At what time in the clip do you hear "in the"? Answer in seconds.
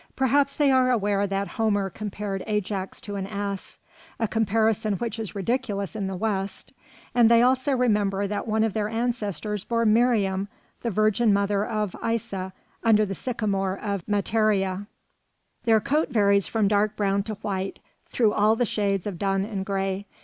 5.95-6.15